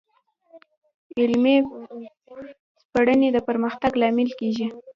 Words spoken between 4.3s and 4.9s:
کېږي.